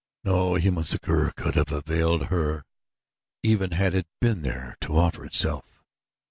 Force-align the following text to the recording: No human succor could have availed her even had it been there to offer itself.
No 0.23 0.55
human 0.55 0.83
succor 0.83 1.31
could 1.37 1.53
have 1.53 1.71
availed 1.71 2.29
her 2.29 2.63
even 3.43 3.69
had 3.73 3.93
it 3.93 4.07
been 4.19 4.41
there 4.41 4.75
to 4.81 4.97
offer 4.97 5.23
itself. 5.23 5.83